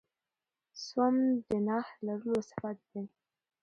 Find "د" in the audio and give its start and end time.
1.47-1.49